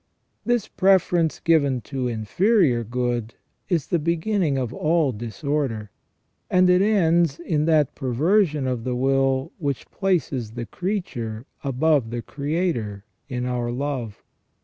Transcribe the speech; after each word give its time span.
This 0.43 0.67
preference 0.67 1.39
given 1.39 1.79
to 1.81 2.07
inferior 2.07 2.83
good 2.83 3.35
is 3.69 3.85
the 3.85 3.99
beginning 3.99 4.57
of 4.57 4.73
all 4.73 5.11
disorder, 5.11 5.91
and 6.49 6.71
it 6.71 6.81
ends 6.81 7.39
in 7.39 7.65
that 7.65 7.93
perversion 7.93 8.65
of 8.65 8.83
the 8.83 8.95
will 8.95 9.51
which 9.59 9.87
places 9.91 10.53
the 10.53 10.65
creature 10.65 11.45
above 11.63 12.09
the 12.09 12.23
Creator 12.23 13.05
in 13.29 13.45
our 13.45 13.69
love. 13.71 14.23